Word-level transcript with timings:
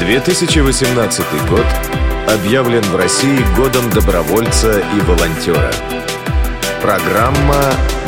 2018 0.00 1.26
год 1.50 1.66
объявлен 2.26 2.80
в 2.80 2.96
России 2.96 3.38
годом 3.54 3.90
добровольца 3.90 4.80
и 4.80 5.00
волонтера. 5.02 5.70
Программа 6.80 7.60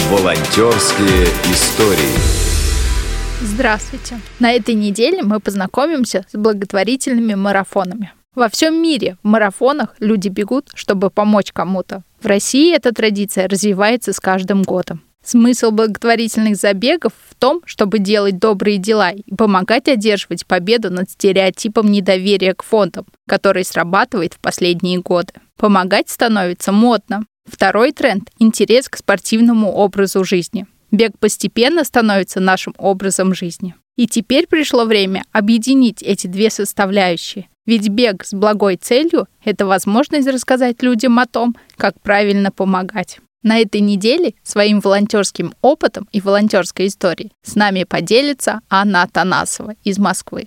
«Волонтерские 0.08 1.26
истории». 1.52 2.16
Здравствуйте! 3.42 4.18
На 4.40 4.52
этой 4.52 4.74
неделе 4.74 5.22
мы 5.22 5.38
познакомимся 5.38 6.24
с 6.32 6.34
благотворительными 6.34 7.34
марафонами. 7.34 8.12
Во 8.34 8.48
всем 8.48 8.82
мире 8.82 9.18
в 9.22 9.28
марафонах 9.28 9.90
люди 9.98 10.28
бегут, 10.28 10.70
чтобы 10.74 11.10
помочь 11.10 11.52
кому-то. 11.52 12.04
В 12.22 12.26
России 12.26 12.74
эта 12.74 12.94
традиция 12.94 13.48
развивается 13.48 14.14
с 14.14 14.20
каждым 14.20 14.62
годом. 14.62 15.02
Смысл 15.24 15.70
благотворительных 15.70 16.56
забегов 16.56 17.12
в 17.30 17.36
том, 17.36 17.62
чтобы 17.64 18.00
делать 18.00 18.38
добрые 18.38 18.78
дела 18.78 19.12
и 19.12 19.34
помогать 19.34 19.88
одерживать 19.88 20.46
победу 20.46 20.90
над 20.90 21.10
стереотипом 21.10 21.90
недоверия 21.92 22.54
к 22.54 22.64
фондам, 22.64 23.06
который 23.28 23.64
срабатывает 23.64 24.34
в 24.34 24.40
последние 24.40 25.00
годы. 25.00 25.32
Помогать 25.56 26.08
становится 26.08 26.72
модно. 26.72 27.24
Второй 27.44 27.92
тренд– 27.92 28.30
интерес 28.38 28.88
к 28.88 28.96
спортивному 28.96 29.72
образу 29.72 30.24
жизни. 30.24 30.66
Бег 30.90 31.18
постепенно 31.18 31.84
становится 31.84 32.40
нашим 32.40 32.74
образом 32.76 33.34
жизни. 33.34 33.74
И 33.96 34.06
теперь 34.06 34.46
пришло 34.46 34.84
время 34.84 35.24
объединить 35.32 36.02
эти 36.02 36.26
две 36.26 36.50
составляющие. 36.50 37.48
Ведь 37.64 37.88
бег 37.88 38.24
с 38.24 38.32
благой 38.32 38.76
целью– 38.76 39.28
это 39.44 39.66
возможность 39.66 40.26
рассказать 40.26 40.82
людям 40.82 41.18
о 41.18 41.26
том, 41.26 41.54
как 41.76 42.00
правильно 42.00 42.50
помогать. 42.50 43.20
На 43.42 43.58
этой 43.58 43.80
неделе 43.80 44.34
своим 44.44 44.78
волонтерским 44.78 45.52
опытом 45.62 46.06
и 46.12 46.20
волонтерской 46.20 46.86
историей 46.86 47.32
с 47.42 47.56
нами 47.56 47.82
поделится 47.82 48.60
Анна 48.70 49.02
Атанасова 49.02 49.74
из 49.82 49.98
Москвы. 49.98 50.44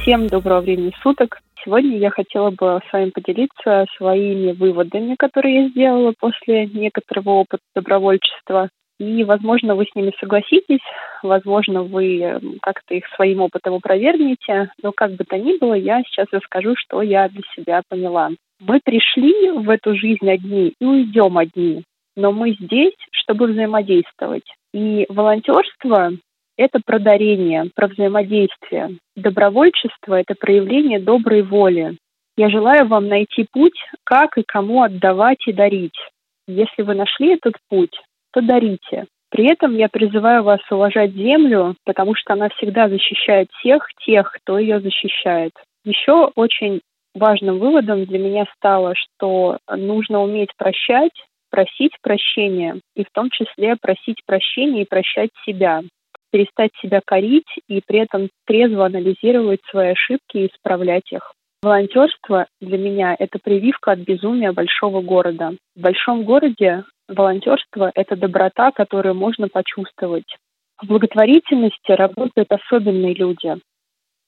Всем 0.00 0.26
доброго 0.28 0.62
времени 0.62 0.92
суток. 1.02 1.38
Сегодня 1.62 1.98
я 1.98 2.10
хотела 2.10 2.50
бы 2.50 2.80
с 2.88 2.92
вами 2.92 3.10
поделиться 3.10 3.84
своими 3.98 4.52
выводами, 4.52 5.14
которые 5.16 5.64
я 5.64 5.68
сделала 5.68 6.14
после 6.18 6.66
некоторого 6.66 7.30
опыта 7.30 7.62
добровольчества. 7.74 8.70
И, 9.02 9.24
возможно, 9.24 9.74
вы 9.74 9.84
с 9.84 9.94
ними 9.96 10.12
согласитесь, 10.20 10.78
возможно, 11.24 11.82
вы 11.82 12.38
как-то 12.62 12.94
их 12.94 13.04
своим 13.16 13.40
опытом 13.40 13.74
опровергнете, 13.74 14.70
но 14.80 14.92
как 14.92 15.14
бы 15.14 15.24
то 15.24 15.36
ни 15.36 15.58
было, 15.58 15.74
я 15.74 16.02
сейчас 16.04 16.28
расскажу, 16.30 16.76
что 16.76 17.02
я 17.02 17.28
для 17.28 17.42
себя 17.56 17.82
поняла. 17.88 18.30
Мы 18.60 18.78
пришли 18.84 19.50
в 19.50 19.68
эту 19.70 19.96
жизнь 19.96 20.30
одни 20.30 20.74
и 20.80 20.84
уйдем 20.84 21.36
одни, 21.36 21.82
но 22.14 22.30
мы 22.30 22.52
здесь, 22.52 22.94
чтобы 23.10 23.48
взаимодействовать. 23.48 24.44
И 24.72 25.04
волонтерство– 25.08 26.12
это 26.56 26.78
про 26.86 27.00
дарение, 27.00 27.70
про 27.74 27.88
взаимодействие. 27.88 28.98
Добровольчество– 29.16 30.14
это 30.20 30.36
проявление 30.38 31.00
доброй 31.00 31.42
воли. 31.42 31.96
Я 32.36 32.50
желаю 32.50 32.86
вам 32.86 33.08
найти 33.08 33.48
путь, 33.50 33.80
как 34.04 34.38
и 34.38 34.44
кому 34.46 34.84
отдавать 34.84 35.44
и 35.48 35.52
дарить. 35.52 35.98
Если 36.46 36.82
вы 36.82 36.94
нашли 36.94 37.34
этот 37.34 37.54
путь, 37.68 37.98
то 38.32 38.40
дарите. 38.40 39.06
При 39.30 39.50
этом 39.50 39.76
я 39.76 39.88
призываю 39.88 40.42
вас 40.42 40.60
уважать 40.70 41.12
землю, 41.12 41.74
потому 41.84 42.14
что 42.14 42.34
она 42.34 42.50
всегда 42.50 42.88
защищает 42.88 43.48
всех 43.52 43.88
тех, 44.04 44.30
кто 44.30 44.58
ее 44.58 44.80
защищает. 44.80 45.52
Еще 45.84 46.30
очень 46.34 46.80
важным 47.14 47.58
выводом 47.58 48.04
для 48.04 48.18
меня 48.18 48.44
стало, 48.56 48.94
что 48.94 49.58
нужно 49.70 50.22
уметь 50.22 50.50
прощать, 50.56 51.12
просить 51.50 51.92
прощения, 52.02 52.80
и 52.94 53.04
в 53.04 53.10
том 53.12 53.30
числе 53.30 53.76
просить 53.80 54.22
прощения 54.26 54.82
и 54.82 54.88
прощать 54.88 55.30
себя, 55.46 55.82
перестать 56.30 56.72
себя 56.80 57.00
корить 57.04 57.48
и 57.68 57.80
при 57.86 58.00
этом 58.00 58.28
трезво 58.46 58.86
анализировать 58.86 59.60
свои 59.70 59.90
ошибки 59.90 60.38
и 60.38 60.46
исправлять 60.46 61.10
их. 61.12 61.32
Волонтерство 61.62 62.46
для 62.60 62.76
меня– 62.76 63.14
это 63.18 63.38
прививка 63.38 63.92
от 63.92 64.00
безумия 64.00 64.52
большого 64.52 65.00
города. 65.00 65.52
В 65.76 65.80
большом 65.80 66.24
городе 66.24 66.84
волонтерство– 67.08 67.92
это 67.94 68.16
доброта, 68.16 68.72
которую 68.72 69.14
можно 69.14 69.48
почувствовать. 69.48 70.36
В 70.80 70.86
благотворительности 70.86 71.92
работают 71.92 72.50
особенные 72.50 73.14
люди 73.14 73.56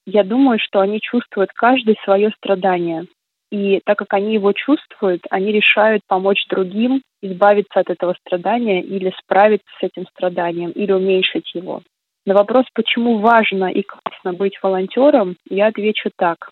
я 0.05 0.23
думаю, 0.23 0.59
что 0.59 0.79
они 0.79 0.99
чувствуют 1.01 1.51
каждый 1.53 1.97
свое 2.03 2.31
страдание. 2.37 3.07
И 3.51 3.81
так 3.85 3.97
как 3.97 4.13
они 4.13 4.33
его 4.33 4.53
чувствуют, 4.53 5.21
они 5.29 5.51
решают 5.51 6.01
помочь 6.07 6.45
другим 6.49 7.01
избавиться 7.21 7.79
от 7.79 7.89
этого 7.89 8.15
страдания 8.25 8.81
или 8.81 9.13
справиться 9.19 9.67
с 9.79 9.83
этим 9.83 10.07
страданием, 10.07 10.71
или 10.71 10.91
уменьшить 10.91 11.53
его. 11.53 11.81
На 12.25 12.33
вопрос, 12.33 12.65
почему 12.73 13.19
важно 13.19 13.65
и 13.65 13.83
классно 13.83 14.33
быть 14.33 14.57
волонтером, 14.61 15.37
я 15.49 15.67
отвечу 15.67 16.09
так. 16.17 16.49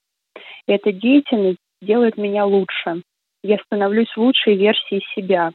Эта 0.67 0.91
деятельность 0.91 1.59
делает 1.81 2.17
меня 2.17 2.45
лучше. 2.45 3.01
Я 3.43 3.57
становлюсь 3.65 4.15
лучшей 4.15 4.55
версией 4.55 5.03
себя. 5.15 5.51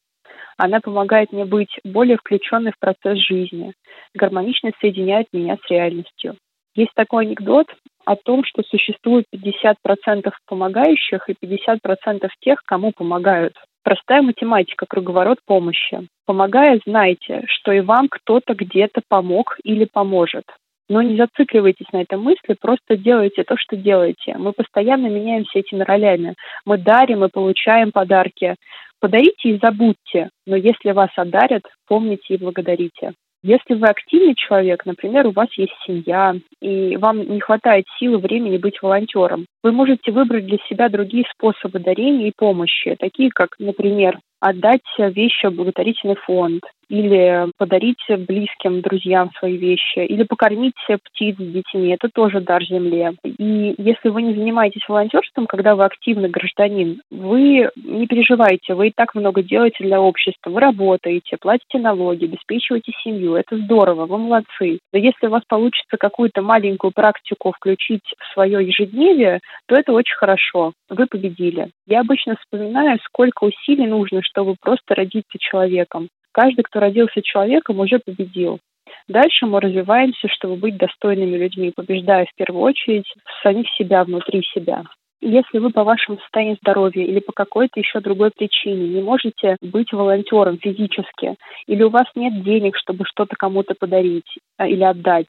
Она 0.56 0.80
помогает 0.80 1.32
мне 1.32 1.44
быть 1.44 1.70
более 1.84 2.16
включенной 2.16 2.72
в 2.72 2.78
процесс 2.78 3.18
жизни, 3.18 3.72
гармонично 4.14 4.72
соединяет 4.80 5.28
меня 5.32 5.56
с 5.56 5.70
реальностью. 5.70 6.36
Есть 6.74 6.92
такой 6.94 7.26
анекдот 7.26 7.66
о 8.04 8.16
том, 8.16 8.44
что 8.44 8.62
существует 8.62 9.24
50% 9.34 10.32
помогающих 10.46 11.28
и 11.28 11.34
50% 11.34 12.28
тех, 12.40 12.62
кому 12.64 12.92
помогают. 12.92 13.54
Простая 13.82 14.22
математика, 14.22 14.86
круговорот 14.86 15.38
помощи. 15.46 16.08
Помогая, 16.26 16.80
знайте, 16.84 17.44
что 17.46 17.72
и 17.72 17.80
вам 17.80 18.08
кто-то 18.08 18.54
где-то 18.54 19.00
помог 19.08 19.56
или 19.62 19.86
поможет. 19.90 20.44
Но 20.88 21.02
не 21.02 21.16
зацикливайтесь 21.16 21.92
на 21.92 22.02
этой 22.02 22.18
мысли, 22.18 22.56
просто 22.58 22.96
делайте 22.96 23.44
то, 23.44 23.56
что 23.58 23.76
делаете. 23.76 24.36
Мы 24.38 24.52
постоянно 24.52 25.08
меняемся 25.08 25.58
этими 25.58 25.82
ролями. 25.82 26.34
Мы 26.64 26.78
дарим 26.78 27.24
и 27.24 27.30
получаем 27.30 27.92
подарки. 27.92 28.54
Подарите 29.00 29.50
и 29.50 29.60
забудьте, 29.62 30.30
но 30.46 30.56
если 30.56 30.90
вас 30.92 31.10
одарят, 31.16 31.62
помните 31.86 32.34
и 32.34 32.38
благодарите. 32.38 33.12
Если 33.44 33.74
вы 33.74 33.86
активный 33.86 34.34
человек, 34.34 34.84
например, 34.84 35.28
у 35.28 35.30
вас 35.30 35.46
есть 35.56 35.74
семья, 35.86 36.34
и 36.60 36.96
вам 36.96 37.20
не 37.20 37.38
хватает 37.38 37.84
силы, 37.96 38.18
времени 38.18 38.56
быть 38.56 38.82
волонтером, 38.82 39.46
вы 39.62 39.70
можете 39.70 40.10
выбрать 40.10 40.46
для 40.46 40.58
себя 40.68 40.88
другие 40.88 41.24
способы 41.32 41.78
дарения 41.78 42.28
и 42.28 42.32
помощи, 42.36 42.96
такие 42.98 43.30
как, 43.30 43.50
например, 43.60 44.18
отдать 44.40 44.82
вещи 44.98 45.46
в 45.46 45.54
благотворительный 45.54 46.16
фонд, 46.16 46.64
или 46.88 47.50
подарить 47.56 48.02
близким, 48.08 48.80
друзьям 48.80 49.30
свои 49.38 49.56
вещи, 49.56 49.98
или 49.98 50.22
покормить 50.22 50.74
птиц 50.86 51.36
с 51.38 51.52
детьми. 51.52 51.90
Это 51.90 52.08
тоже 52.08 52.40
дар 52.40 52.62
земле. 52.64 53.14
И 53.24 53.74
если 53.78 54.08
вы 54.08 54.22
не 54.22 54.34
занимаетесь 54.34 54.88
волонтерством, 54.88 55.46
когда 55.46 55.74
вы 55.74 55.84
активный 55.84 56.28
гражданин, 56.28 57.00
вы 57.10 57.70
не 57.76 58.06
переживайте, 58.06 58.74
вы 58.74 58.88
и 58.88 58.92
так 58.94 59.14
много 59.14 59.42
делаете 59.42 59.84
для 59.84 60.00
общества. 60.00 60.50
Вы 60.50 60.60
работаете, 60.60 61.36
платите 61.40 61.78
налоги, 61.78 62.24
обеспечиваете 62.24 62.92
семью. 63.02 63.34
Это 63.34 63.56
здорово, 63.56 64.06
вы 64.06 64.18
молодцы. 64.18 64.78
Но 64.92 64.98
если 64.98 65.26
у 65.26 65.30
вас 65.30 65.42
получится 65.48 65.96
какую-то 65.98 66.42
маленькую 66.42 66.92
практику 66.92 67.52
включить 67.52 68.14
в 68.18 68.32
свое 68.32 68.66
ежедневие, 68.66 69.40
то 69.66 69.74
это 69.74 69.92
очень 69.92 70.16
хорошо. 70.16 70.72
Вы 70.88 71.06
победили. 71.06 71.70
Я 71.86 72.00
обычно 72.00 72.36
вспоминаю, 72.36 72.98
сколько 73.04 73.44
усилий 73.44 73.86
нужно, 73.86 74.22
чтобы 74.22 74.56
просто 74.60 74.94
родиться 74.94 75.38
человеком. 75.38 76.08
Каждый, 76.38 76.62
кто 76.62 76.78
родился 76.78 77.20
человеком, 77.20 77.80
уже 77.80 77.98
победил. 77.98 78.60
Дальше 79.08 79.44
мы 79.46 79.60
развиваемся, 79.60 80.28
чтобы 80.28 80.54
быть 80.54 80.76
достойными 80.76 81.36
людьми, 81.36 81.72
побеждая 81.74 82.26
в 82.26 82.34
первую 82.36 82.62
очередь 82.62 83.12
самих 83.42 83.66
себя, 83.76 84.04
внутри 84.04 84.44
себя. 84.54 84.84
Если 85.20 85.58
вы 85.58 85.70
по 85.70 85.82
вашему 85.82 86.18
состоянию 86.18 86.56
здоровья 86.62 87.04
или 87.04 87.18
по 87.18 87.32
какой-то 87.32 87.80
еще 87.80 87.98
другой 87.98 88.30
причине 88.30 88.86
не 88.86 89.02
можете 89.02 89.56
быть 89.60 89.92
волонтером 89.92 90.58
физически, 90.58 91.34
или 91.66 91.82
у 91.82 91.90
вас 91.90 92.06
нет 92.14 92.44
денег, 92.44 92.76
чтобы 92.76 93.04
что-то 93.04 93.34
кому-то 93.36 93.74
подарить 93.74 94.38
а, 94.58 94.68
или 94.68 94.84
отдать, 94.84 95.26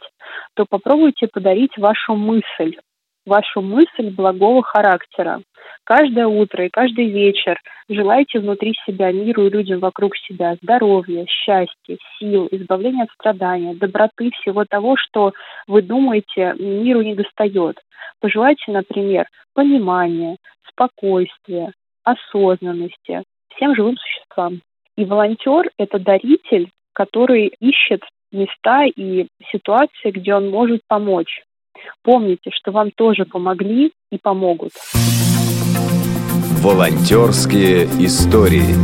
то 0.53 0.67
попробуйте 0.69 1.27
подарить 1.27 1.75
вашу 1.79 2.13
мысль, 2.13 2.75
вашу 3.25 3.61
мысль 3.61 4.09
благого 4.09 4.63
характера. 4.63 5.41
Каждое 5.83 6.27
утро 6.27 6.65
и 6.65 6.69
каждый 6.69 7.09
вечер 7.09 7.59
желайте 7.87 8.39
внутри 8.39 8.73
себя 8.85 9.11
миру 9.11 9.47
и 9.47 9.49
людям 9.49 9.79
вокруг 9.79 10.15
себя 10.17 10.55
здоровья, 10.61 11.25
счастья, 11.27 11.97
сил, 12.17 12.47
избавления 12.51 13.03
от 13.03 13.11
страдания, 13.11 13.75
доброты, 13.75 14.31
всего 14.41 14.65
того, 14.65 14.95
что 14.97 15.33
вы 15.67 15.81
думаете 15.81 16.55
миру 16.59 17.01
не 17.01 17.15
достает. 17.15 17.77
Пожелайте, 18.19 18.71
например, 18.71 19.27
понимания, 19.53 20.37
спокойствия, 20.67 21.73
осознанности 22.03 23.23
всем 23.55 23.75
живым 23.75 23.97
существам. 23.97 24.61
И 24.95 25.05
волонтер– 25.05 25.69
это 25.77 25.99
даритель, 25.99 26.69
который 26.93 27.53
ищет 27.59 28.01
места 28.31 28.85
и 28.85 29.27
ситуации, 29.51 30.11
где 30.11 30.35
он 30.35 30.49
может 30.49 30.81
помочь. 30.87 31.43
Помните, 32.03 32.49
что 32.51 32.71
вам 32.71 32.91
тоже 32.95 33.25
помогли 33.25 33.91
и 34.11 34.17
помогут. 34.17 34.71
Волонтерские 36.61 37.85
истории. 38.05 38.75